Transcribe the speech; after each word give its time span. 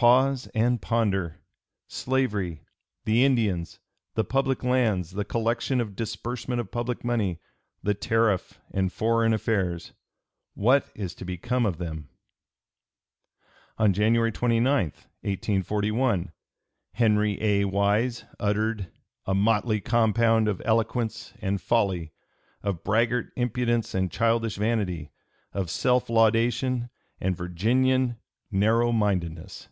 Pause 0.00 0.46
and 0.54 0.80
ponder! 0.80 1.40
Slavery, 1.88 2.62
the 3.04 3.24
Indians, 3.24 3.80
the 4.14 4.22
public 4.22 4.62
lands, 4.62 5.10
the 5.10 5.24
collection 5.24 5.80
and 5.80 5.96
disbursement 5.96 6.60
of 6.60 6.70
public 6.70 7.04
money, 7.04 7.40
the 7.82 7.94
tariff, 7.94 8.60
and 8.70 8.92
foreign 8.92 9.32
affairs: 9.32 9.94
what 10.54 10.86
is 10.94 11.16
to 11.16 11.24
become 11.24 11.66
of 11.66 11.78
them?" 11.78 12.10
On 13.76 13.92
January 13.92 14.30
29, 14.30 14.70
1841, 14.84 16.30
Henry 16.92 17.36
A. 17.42 17.64
Wise 17.64 18.24
uttered 18.38 18.92
"a 19.26 19.34
motley 19.34 19.80
compound 19.80 20.46
of 20.46 20.62
eloquence 20.64 21.34
and 21.40 21.60
folly, 21.60 22.12
of 22.62 22.84
braggart 22.84 23.32
impudence 23.34 23.94
and 23.96 24.12
childish 24.12 24.58
vanity, 24.58 25.10
of 25.52 25.68
self 25.68 26.08
laudation 26.08 26.88
and 27.20 27.36
Virginian 27.36 28.16
narrow 28.52 28.92
mindedness." 28.92 29.66